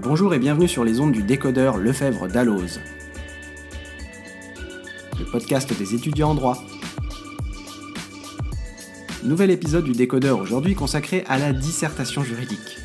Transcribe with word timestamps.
Bonjour 0.00 0.32
et 0.32 0.38
bienvenue 0.38 0.68
sur 0.68 0.84
les 0.84 1.00
ondes 1.00 1.10
du 1.10 1.24
décodeur 1.24 1.76
Lefebvre 1.76 2.28
d'Alloz, 2.28 2.78
le 5.18 5.24
podcast 5.24 5.76
des 5.76 5.92
étudiants 5.92 6.30
en 6.30 6.34
droit. 6.36 6.62
Nouvel 9.24 9.50
épisode 9.50 9.82
du 9.82 9.92
décodeur 9.92 10.38
aujourd'hui 10.38 10.76
consacré 10.76 11.24
à 11.26 11.36
la 11.36 11.52
dissertation 11.52 12.22
juridique. 12.22 12.78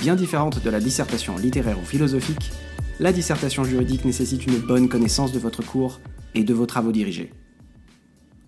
Bien 0.00 0.16
différente 0.16 0.64
de 0.64 0.70
la 0.70 0.80
dissertation 0.80 1.36
littéraire 1.36 1.78
ou 1.78 1.84
philosophique, 1.84 2.50
la 2.98 3.12
dissertation 3.12 3.64
juridique 3.64 4.06
nécessite 4.06 4.46
une 4.46 4.58
bonne 4.58 4.88
connaissance 4.88 5.32
de 5.32 5.38
votre 5.38 5.62
cours 5.62 6.00
et 6.34 6.44
de 6.44 6.54
vos 6.54 6.64
travaux 6.64 6.92
dirigés. 6.92 7.30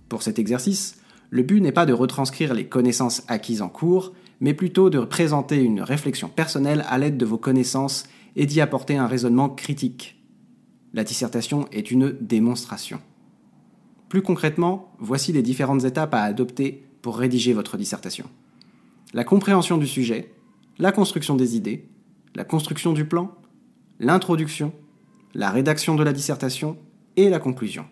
Pour 0.08 0.22
cet 0.22 0.38
exercice, 0.38 0.96
le 1.28 1.42
but 1.42 1.60
n'est 1.60 1.70
pas 1.70 1.84
de 1.84 1.92
retranscrire 1.92 2.54
les 2.54 2.66
connaissances 2.66 3.24
acquises 3.28 3.60
en 3.60 3.68
cours, 3.68 4.14
mais 4.44 4.52
plutôt 4.52 4.90
de 4.90 5.00
présenter 5.00 5.62
une 5.62 5.80
réflexion 5.80 6.28
personnelle 6.28 6.84
à 6.90 6.98
l'aide 6.98 7.16
de 7.16 7.24
vos 7.24 7.38
connaissances 7.38 8.04
et 8.36 8.44
d'y 8.44 8.60
apporter 8.60 8.94
un 8.98 9.06
raisonnement 9.06 9.48
critique. 9.48 10.22
La 10.92 11.02
dissertation 11.02 11.66
est 11.72 11.90
une 11.90 12.14
démonstration. 12.20 13.00
Plus 14.10 14.20
concrètement, 14.20 14.92
voici 14.98 15.32
les 15.32 15.40
différentes 15.40 15.84
étapes 15.84 16.12
à 16.12 16.20
adopter 16.20 16.84
pour 17.00 17.16
rédiger 17.16 17.54
votre 17.54 17.78
dissertation. 17.78 18.26
La 19.14 19.24
compréhension 19.24 19.78
du 19.78 19.86
sujet, 19.86 20.34
la 20.78 20.92
construction 20.92 21.36
des 21.36 21.56
idées, 21.56 21.88
la 22.34 22.44
construction 22.44 22.92
du 22.92 23.06
plan, 23.06 23.34
l'introduction, 23.98 24.74
la 25.32 25.48
rédaction 25.48 25.94
de 25.94 26.04
la 26.04 26.12
dissertation 26.12 26.76
et 27.16 27.30
la 27.30 27.38
conclusion. 27.38 27.86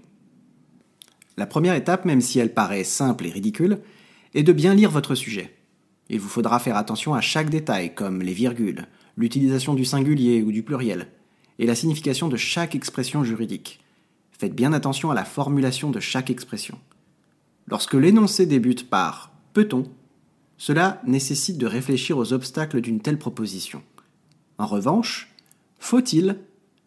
La 1.38 1.46
première 1.46 1.76
étape, 1.76 2.04
même 2.04 2.20
si 2.20 2.40
elle 2.40 2.52
paraît 2.52 2.84
simple 2.84 3.24
et 3.24 3.30
ridicule, 3.30 3.78
est 4.34 4.42
de 4.42 4.52
bien 4.52 4.74
lire 4.74 4.90
votre 4.90 5.14
sujet. 5.14 5.61
Il 6.12 6.20
vous 6.20 6.28
faudra 6.28 6.58
faire 6.58 6.76
attention 6.76 7.14
à 7.14 7.22
chaque 7.22 7.48
détail, 7.48 7.94
comme 7.94 8.20
les 8.20 8.34
virgules, 8.34 8.86
l'utilisation 9.16 9.72
du 9.72 9.86
singulier 9.86 10.42
ou 10.42 10.52
du 10.52 10.62
pluriel, 10.62 11.08
et 11.58 11.64
la 11.64 11.74
signification 11.74 12.28
de 12.28 12.36
chaque 12.36 12.74
expression 12.74 13.24
juridique. 13.24 13.80
Faites 14.30 14.54
bien 14.54 14.74
attention 14.74 15.10
à 15.10 15.14
la 15.14 15.24
formulation 15.24 15.90
de 15.90 16.00
chaque 16.00 16.28
expression. 16.28 16.78
Lorsque 17.66 17.94
l'énoncé 17.94 18.44
débute 18.44 18.90
par 18.90 19.32
peut-on, 19.54 19.84
cela 20.58 21.00
nécessite 21.06 21.56
de 21.56 21.66
réfléchir 21.66 22.18
aux 22.18 22.34
obstacles 22.34 22.82
d'une 22.82 23.00
telle 23.00 23.18
proposition. 23.18 23.82
En 24.58 24.66
revanche, 24.66 25.34
faut-il 25.78 26.36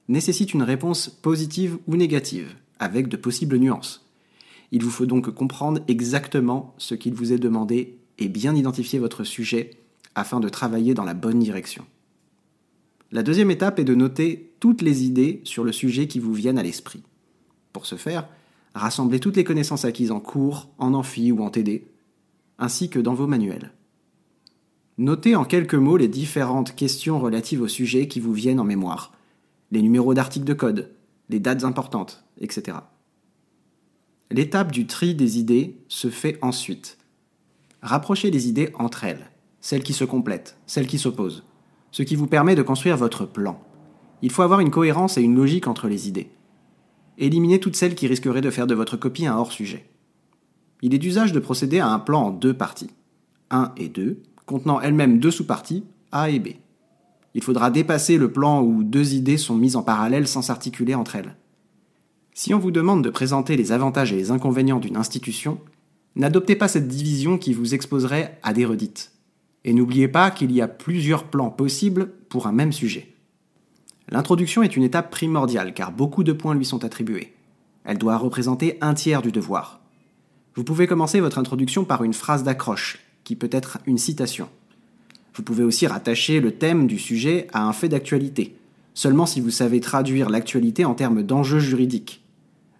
nécessite 0.07 0.53
une 0.53 0.61
réponse 0.61 1.09
positive 1.09 1.79
ou 1.87 1.95
négative, 1.95 2.53
avec 2.77 3.07
de 3.07 3.17
possibles 3.17 3.57
nuances. 3.57 4.05
Il 4.71 4.83
vous 4.83 4.91
faut 4.91 5.07
donc 5.07 5.31
comprendre 5.31 5.81
exactement 5.87 6.75
ce 6.77 6.93
qu'il 6.93 7.15
vous 7.15 7.33
est 7.33 7.39
demandé 7.39 7.97
et 8.19 8.29
bien 8.29 8.55
identifier 8.55 8.99
votre 8.99 9.23
sujet 9.23 9.71
afin 10.15 10.39
de 10.39 10.49
travailler 10.49 10.93
dans 10.93 11.03
la 11.03 11.13
bonne 11.13 11.39
direction. 11.39 11.85
La 13.11 13.23
deuxième 13.23 13.51
étape 13.51 13.79
est 13.79 13.83
de 13.83 13.95
noter 13.95 14.53
toutes 14.59 14.81
les 14.81 15.03
idées 15.03 15.41
sur 15.43 15.63
le 15.63 15.71
sujet 15.71 16.07
qui 16.07 16.19
vous 16.19 16.33
viennent 16.33 16.57
à 16.57 16.63
l'esprit. 16.63 17.03
Pour 17.73 17.85
ce 17.85 17.95
faire, 17.95 18.27
rassemblez 18.73 19.19
toutes 19.19 19.35
les 19.35 19.43
connaissances 19.43 19.85
acquises 19.85 20.11
en 20.11 20.19
cours, 20.19 20.69
en 20.77 20.93
amphi 20.93 21.31
ou 21.31 21.43
en 21.43 21.49
TD, 21.49 21.87
ainsi 22.57 22.89
que 22.89 22.99
dans 22.99 23.13
vos 23.13 23.27
manuels. 23.27 23.71
Notez 24.97 25.35
en 25.35 25.43
quelques 25.43 25.75
mots 25.75 25.97
les 25.97 26.07
différentes 26.07 26.73
questions 26.75 27.19
relatives 27.19 27.61
au 27.61 27.67
sujet 27.67 28.07
qui 28.07 28.21
vous 28.21 28.33
viennent 28.33 28.61
en 28.61 28.65
mémoire, 28.65 29.11
les 29.71 29.81
numéros 29.81 30.13
d'articles 30.13 30.45
de 30.45 30.53
code, 30.53 30.91
les 31.29 31.39
dates 31.39 31.63
importantes, 31.63 32.23
etc. 32.39 32.77
L'étape 34.31 34.71
du 34.71 34.87
tri 34.87 35.15
des 35.15 35.37
idées 35.37 35.77
se 35.87 36.09
fait 36.09 36.39
ensuite 36.41 36.97
Rapprochez 37.85 38.31
les 38.31 38.49
idées 38.49 38.71
entre 38.79 39.03
elles, 39.03 39.29
celles 39.61 39.83
qui 39.83 39.93
se 39.93 40.05
complètent, 40.05 40.57
celles 40.65 40.87
qui 40.87 40.97
s'opposent, 40.97 41.43
ce 41.91 42.01
qui 42.01 42.15
vous 42.15 42.25
permet 42.25 42.55
de 42.55 42.63
construire 42.63 42.97
votre 42.97 43.27
plan. 43.27 43.61
Il 44.23 44.31
faut 44.31 44.41
avoir 44.41 44.59
une 44.59 44.71
cohérence 44.71 45.19
et 45.19 45.21
une 45.21 45.35
logique 45.35 45.67
entre 45.67 45.87
les 45.87 46.07
idées. 46.07 46.31
Éliminez 47.19 47.59
toutes 47.59 47.75
celles 47.75 47.93
qui 47.93 48.07
risqueraient 48.07 48.41
de 48.41 48.49
faire 48.49 48.65
de 48.65 48.73
votre 48.73 48.97
copie 48.97 49.27
un 49.27 49.37
hors-sujet. 49.37 49.87
Il 50.81 50.95
est 50.95 50.97
d'usage 50.97 51.31
de 51.31 51.39
procéder 51.39 51.77
à 51.77 51.89
un 51.89 51.99
plan 51.99 52.23
en 52.23 52.31
deux 52.31 52.55
parties, 52.55 52.89
1 53.51 53.73
et 53.77 53.87
2, 53.87 54.19
contenant 54.47 54.81
elles-mêmes 54.81 55.19
deux 55.19 55.29
sous-parties, 55.29 55.83
A 56.11 56.31
et 56.31 56.39
B. 56.39 56.47
Il 57.35 57.43
faudra 57.43 57.69
dépasser 57.69 58.17
le 58.17 58.31
plan 58.31 58.63
où 58.63 58.83
deux 58.83 59.13
idées 59.13 59.37
sont 59.37 59.55
mises 59.55 59.75
en 59.75 59.83
parallèle 59.83 60.27
sans 60.27 60.41
s'articuler 60.41 60.95
entre 60.95 61.17
elles. 61.17 61.35
Si 62.33 62.51
on 62.55 62.59
vous 62.59 62.71
demande 62.71 63.03
de 63.03 63.11
présenter 63.11 63.55
les 63.55 63.71
avantages 63.71 64.11
et 64.11 64.17
les 64.17 64.31
inconvénients 64.31 64.79
d'une 64.79 64.97
institution, 64.97 65.59
N'adoptez 66.15 66.55
pas 66.55 66.67
cette 66.67 66.87
division 66.87 67.37
qui 67.37 67.53
vous 67.53 67.73
exposerait 67.73 68.39
à 68.41 68.53
des 68.53 68.65
redites. 68.65 69.11
Et 69.65 69.73
n'oubliez 69.73 70.07
pas 70.07 70.31
qu'il 70.31 70.51
y 70.51 70.61
a 70.61 70.67
plusieurs 70.67 71.25
plans 71.25 71.49
possibles 71.49 72.11
pour 72.29 72.47
un 72.47 72.51
même 72.51 72.71
sujet. 72.71 73.13
L'introduction 74.09 74.63
est 74.63 74.77
une 74.77 74.83
étape 74.83 75.11
primordiale 75.11 75.73
car 75.73 75.91
beaucoup 75.91 76.23
de 76.23 76.31
points 76.31 76.55
lui 76.55 76.65
sont 76.65 76.85
attribués. 76.85 77.33
Elle 77.83 77.97
doit 77.97 78.17
représenter 78.17 78.77
un 78.81 78.93
tiers 78.93 79.21
du 79.21 79.31
devoir. 79.31 79.81
Vous 80.55 80.63
pouvez 80.63 80.87
commencer 80.87 81.19
votre 81.19 81.37
introduction 81.37 81.83
par 81.83 82.03
une 82.03 82.13
phrase 82.13 82.43
d'accroche, 82.43 82.99
qui 83.23 83.35
peut 83.35 83.49
être 83.51 83.79
une 83.85 83.97
citation. 83.97 84.47
Vous 85.33 85.43
pouvez 85.43 85.63
aussi 85.63 85.85
rattacher 85.85 86.39
le 86.39 86.51
thème 86.51 86.87
du 86.87 86.97
sujet 86.97 87.47
à 87.51 87.67
un 87.67 87.73
fait 87.73 87.89
d'actualité, 87.89 88.55
seulement 88.93 89.25
si 89.25 89.41
vous 89.41 89.49
savez 89.49 89.81
traduire 89.81 90.29
l'actualité 90.29 90.85
en 90.85 90.93
termes 90.93 91.23
d'enjeux 91.23 91.59
juridiques. 91.59 92.23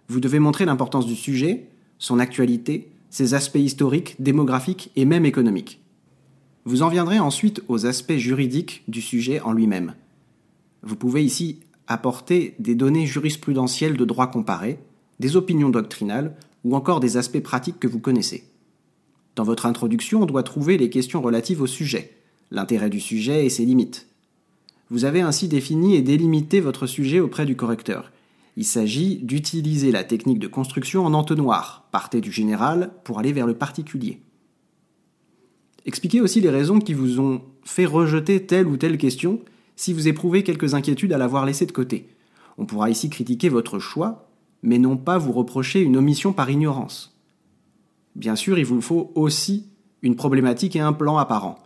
Vous 0.08 0.20
devez 0.20 0.38
montrer 0.38 0.64
l'importance 0.64 1.06
du 1.06 1.16
sujet, 1.16 1.66
son 1.98 2.18
actualité, 2.18 2.88
ses 3.16 3.32
aspects 3.32 3.56
historiques, 3.56 4.14
démographiques 4.18 4.90
et 4.94 5.06
même 5.06 5.24
économiques. 5.24 5.80
Vous 6.66 6.82
en 6.82 6.90
viendrez 6.90 7.18
ensuite 7.18 7.62
aux 7.66 7.86
aspects 7.86 8.18
juridiques 8.18 8.84
du 8.88 9.00
sujet 9.00 9.40
en 9.40 9.54
lui-même. 9.54 9.94
Vous 10.82 10.96
pouvez 10.96 11.24
ici 11.24 11.60
apporter 11.86 12.54
des 12.58 12.74
données 12.74 13.06
jurisprudentielles 13.06 13.96
de 13.96 14.04
droit 14.04 14.26
comparé, 14.26 14.78
des 15.18 15.34
opinions 15.34 15.70
doctrinales 15.70 16.36
ou 16.62 16.76
encore 16.76 17.00
des 17.00 17.16
aspects 17.16 17.40
pratiques 17.40 17.80
que 17.80 17.88
vous 17.88 18.00
connaissez. 18.00 18.44
Dans 19.34 19.44
votre 19.44 19.64
introduction, 19.64 20.24
on 20.24 20.26
doit 20.26 20.42
trouver 20.42 20.76
les 20.76 20.90
questions 20.90 21.22
relatives 21.22 21.62
au 21.62 21.66
sujet, 21.66 22.18
l'intérêt 22.50 22.90
du 22.90 23.00
sujet 23.00 23.46
et 23.46 23.50
ses 23.50 23.64
limites. 23.64 24.08
Vous 24.90 25.06
avez 25.06 25.22
ainsi 25.22 25.48
défini 25.48 25.96
et 25.96 26.02
délimité 26.02 26.60
votre 26.60 26.86
sujet 26.86 27.20
auprès 27.20 27.46
du 27.46 27.56
correcteur, 27.56 28.12
il 28.56 28.64
s'agit 28.64 29.18
d'utiliser 29.18 29.92
la 29.92 30.02
technique 30.02 30.38
de 30.38 30.48
construction 30.48 31.04
en 31.04 31.12
entonnoir, 31.12 31.88
partez 31.92 32.20
du 32.20 32.32
général 32.32 32.90
pour 33.04 33.18
aller 33.18 33.32
vers 33.32 33.46
le 33.46 33.54
particulier. 33.54 34.20
Expliquez 35.84 36.20
aussi 36.20 36.40
les 36.40 36.50
raisons 36.50 36.80
qui 36.80 36.94
vous 36.94 37.20
ont 37.20 37.42
fait 37.64 37.86
rejeter 37.86 38.44
telle 38.46 38.66
ou 38.66 38.76
telle 38.76 38.98
question 38.98 39.40
si 39.76 39.92
vous 39.92 40.08
éprouvez 40.08 40.42
quelques 40.42 40.74
inquiétudes 40.74 41.12
à 41.12 41.18
l'avoir 41.18 41.44
laissée 41.44 41.66
de 41.66 41.72
côté. 41.72 42.08
On 42.58 42.64
pourra 42.64 42.90
ici 42.90 43.10
critiquer 43.10 43.50
votre 43.50 43.78
choix, 43.78 44.30
mais 44.62 44.78
non 44.78 44.96
pas 44.96 45.18
vous 45.18 45.32
reprocher 45.32 45.82
une 45.82 45.96
omission 45.96 46.32
par 46.32 46.50
ignorance. 46.50 47.16
Bien 48.14 48.34
sûr, 48.34 48.58
il 48.58 48.64
vous 48.64 48.80
faut 48.80 49.12
aussi 49.14 49.66
une 50.00 50.16
problématique 50.16 50.74
et 50.76 50.80
un 50.80 50.94
plan 50.94 51.18
apparent. 51.18 51.58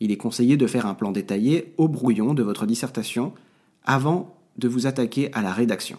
Il 0.00 0.10
est 0.10 0.16
conseillé 0.16 0.56
de 0.56 0.66
faire 0.66 0.86
un 0.86 0.94
plan 0.94 1.12
détaillé 1.12 1.74
au 1.76 1.88
brouillon 1.88 2.32
de 2.32 2.42
votre 2.42 2.66
dissertation 2.66 3.32
avant 3.84 4.35
de 4.58 4.68
vous 4.68 4.86
attaquer 4.86 5.32
à 5.32 5.42
la 5.42 5.52
rédaction. 5.52 5.98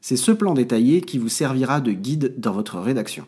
C'est 0.00 0.16
ce 0.16 0.32
plan 0.32 0.54
détaillé 0.54 1.00
qui 1.00 1.18
vous 1.18 1.28
servira 1.28 1.80
de 1.80 1.92
guide 1.92 2.34
dans 2.38 2.52
votre 2.52 2.78
rédaction. 2.78 3.26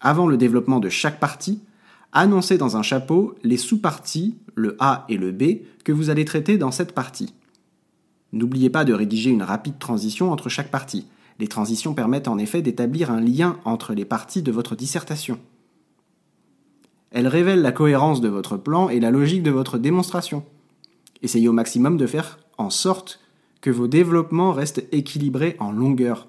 Avant 0.00 0.26
le 0.26 0.36
développement 0.36 0.80
de 0.80 0.88
chaque 0.88 1.20
partie, 1.20 1.60
annoncez 2.12 2.58
dans 2.58 2.76
un 2.76 2.82
chapeau 2.82 3.36
les 3.42 3.56
sous-parties, 3.56 4.36
le 4.54 4.76
A 4.80 5.04
et 5.08 5.16
le 5.16 5.32
B, 5.32 5.62
que 5.84 5.92
vous 5.92 6.10
allez 6.10 6.24
traiter 6.24 6.58
dans 6.58 6.72
cette 6.72 6.92
partie. 6.92 7.34
N'oubliez 8.32 8.68
pas 8.68 8.84
de 8.84 8.92
rédiger 8.92 9.30
une 9.30 9.44
rapide 9.44 9.78
transition 9.78 10.32
entre 10.32 10.48
chaque 10.48 10.70
partie. 10.70 11.06
Les 11.38 11.46
transitions 11.46 11.94
permettent 11.94 12.28
en 12.28 12.38
effet 12.38 12.62
d'établir 12.62 13.10
un 13.10 13.20
lien 13.20 13.58
entre 13.64 13.94
les 13.94 14.04
parties 14.04 14.42
de 14.42 14.50
votre 14.50 14.74
dissertation. 14.74 15.38
Elles 17.12 17.28
révèlent 17.28 17.62
la 17.62 17.70
cohérence 17.70 18.20
de 18.20 18.28
votre 18.28 18.56
plan 18.56 18.88
et 18.88 18.98
la 18.98 19.12
logique 19.12 19.44
de 19.44 19.52
votre 19.52 19.78
démonstration. 19.78 20.44
Essayez 21.22 21.48
au 21.48 21.52
maximum 21.52 21.96
de 21.96 22.08
faire 22.08 22.38
en 22.58 22.70
sorte 22.70 23.20
que 23.60 23.70
vos 23.70 23.88
développements 23.88 24.52
restent 24.52 24.84
équilibrés 24.92 25.56
en 25.58 25.72
longueur. 25.72 26.28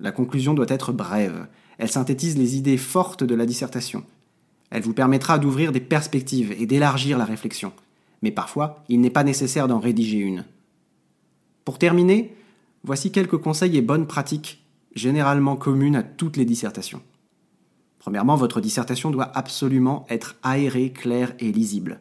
La 0.00 0.12
conclusion 0.12 0.54
doit 0.54 0.66
être 0.68 0.92
brève. 0.92 1.46
Elle 1.78 1.90
synthétise 1.90 2.36
les 2.36 2.56
idées 2.56 2.76
fortes 2.76 3.24
de 3.24 3.34
la 3.34 3.46
dissertation. 3.46 4.04
Elle 4.70 4.82
vous 4.82 4.94
permettra 4.94 5.38
d'ouvrir 5.38 5.72
des 5.72 5.80
perspectives 5.80 6.52
et 6.52 6.66
d'élargir 6.66 7.18
la 7.18 7.24
réflexion. 7.24 7.72
Mais 8.22 8.30
parfois, 8.30 8.84
il 8.88 9.00
n'est 9.00 9.10
pas 9.10 9.24
nécessaire 9.24 9.66
d'en 9.66 9.80
rédiger 9.80 10.18
une. 10.18 10.44
Pour 11.64 11.78
terminer, 11.78 12.34
voici 12.84 13.10
quelques 13.12 13.38
conseils 13.38 13.76
et 13.76 13.82
bonnes 13.82 14.06
pratiques 14.06 14.62
généralement 14.94 15.56
communes 15.56 15.96
à 15.96 16.02
toutes 16.02 16.36
les 16.36 16.44
dissertations. 16.44 17.02
Premièrement, 17.98 18.36
votre 18.36 18.60
dissertation 18.60 19.10
doit 19.10 19.30
absolument 19.34 20.06
être 20.08 20.36
aérée, 20.42 20.90
claire 20.90 21.34
et 21.38 21.52
lisible. 21.52 22.00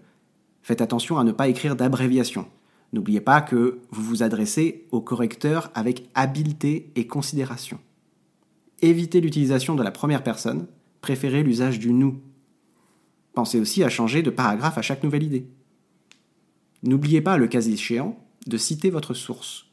Faites 0.63 0.81
attention 0.81 1.19
à 1.19 1.23
ne 1.23 1.31
pas 1.31 1.47
écrire 1.47 1.75
d'abréviations. 1.75 2.47
N'oubliez 2.91 3.21
pas 3.21 3.41
que 3.41 3.79
vous 3.91 4.03
vous 4.03 4.23
adressez 4.23 4.87
au 4.91 5.01
correcteur 5.01 5.71
avec 5.75 6.09
habileté 6.15 6.91
et 6.95 7.05
considération. 7.07 7.79
Évitez 8.81 9.21
l'utilisation 9.21 9.75
de 9.75 9.83
la 9.83 9.91
première 9.91 10.23
personne, 10.23 10.67
préférez 11.01 11.43
l'usage 11.43 11.79
du 11.79 11.93
nous. 11.93 12.19
Pensez 13.33 13.59
aussi 13.59 13.83
à 13.83 13.89
changer 13.89 14.23
de 14.23 14.29
paragraphe 14.29 14.77
à 14.77 14.81
chaque 14.81 15.03
nouvelle 15.03 15.23
idée. 15.23 15.45
N'oubliez 16.83 17.21
pas, 17.21 17.37
le 17.37 17.47
cas 17.47 17.61
échéant, 17.61 18.17
de 18.47 18.57
citer 18.57 18.89
votre 18.89 19.13
source. 19.13 19.65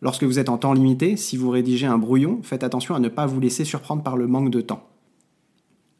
Lorsque 0.00 0.24
vous 0.24 0.38
êtes 0.38 0.48
en 0.48 0.58
temps 0.58 0.72
limité, 0.72 1.16
si 1.16 1.36
vous 1.36 1.50
rédigez 1.50 1.86
un 1.86 1.98
brouillon, 1.98 2.40
faites 2.42 2.62
attention 2.62 2.94
à 2.94 3.00
ne 3.00 3.08
pas 3.08 3.26
vous 3.26 3.40
laisser 3.40 3.64
surprendre 3.64 4.02
par 4.02 4.16
le 4.16 4.26
manque 4.26 4.50
de 4.50 4.60
temps. 4.60 4.88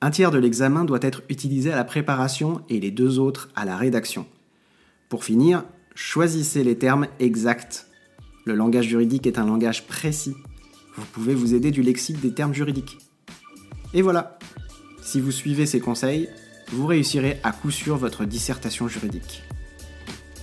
Un 0.01 0.11
tiers 0.11 0.31
de 0.31 0.39
l'examen 0.39 0.85
doit 0.85 0.99
être 1.03 1.23
utilisé 1.29 1.73
à 1.73 1.77
la 1.77 1.85
préparation 1.85 2.61
et 2.69 2.79
les 2.81 2.91
deux 2.91 3.19
autres 3.19 3.49
à 3.57 3.65
la 3.65 3.77
rédaction. 3.77 4.27
Pour 5.15 5.23
finir, 5.23 5.63
choisissez 5.95 6.65
les 6.65 6.77
termes 6.77 7.07
exacts. 7.21 7.87
Le 8.47 8.57
langage 8.57 8.89
juridique 8.89 9.29
est 9.29 9.39
un 9.39 9.47
langage 9.47 9.87
précis. 9.87 10.35
Vous 10.97 11.05
pouvez 11.13 11.37
vous 11.37 11.55
aider 11.55 11.71
du 11.71 11.83
lexique 11.83 12.21
des 12.21 12.35
termes 12.35 12.53
juridiques. 12.53 12.99
Et 13.93 14.03
voilà. 14.03 14.41
Si 15.03 15.21
vous 15.21 15.31
suivez 15.31 15.67
ces 15.67 15.79
conseils, 15.79 16.29
vous 16.73 16.87
réussirez 16.87 17.39
à 17.45 17.53
coup 17.53 17.71
sûr 17.71 17.97
votre 17.97 18.25
dissertation 18.25 18.89
juridique. 18.89 19.45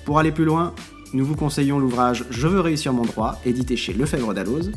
Pour 0.05 0.19
aller 0.19 0.31
plus 0.31 0.45
loin, 0.45 0.73
nous 1.11 1.25
vous 1.25 1.35
conseillons 1.35 1.77
l'ouvrage 1.77 2.23
Je 2.29 2.47
veux 2.47 2.61
réussir 2.61 2.93
mon 2.93 3.03
droit, 3.03 3.41
édité 3.45 3.75
chez 3.75 3.91
Lefebvre 3.91 4.33
Dalloz, 4.33 4.71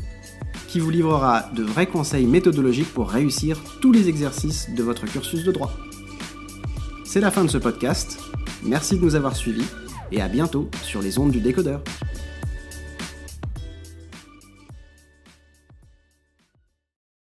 qui 0.67 0.81
vous 0.81 0.89
livrera 0.89 1.43
de 1.55 1.63
vrais 1.63 1.87
conseils 1.87 2.27
méthodologiques 2.27 2.93
pour 2.93 3.09
réussir 3.09 3.61
tous 3.79 3.93
les 3.93 4.09
exercices 4.09 4.69
de 4.75 4.83
votre 4.83 5.05
cursus 5.05 5.45
de 5.45 5.53
droit. 5.53 5.71
C'est 7.05 7.21
la 7.21 7.31
fin 7.31 7.45
de 7.45 7.49
ce 7.49 7.57
podcast. 7.57 8.19
Merci 8.61 8.97
de 8.97 9.05
nous 9.05 9.15
avoir 9.15 9.37
suivis 9.37 9.63
et 10.11 10.21
à 10.21 10.27
bientôt 10.27 10.69
sur 10.83 11.01
les 11.01 11.17
ondes 11.17 11.31
du 11.31 11.39
décodeur. 11.39 11.81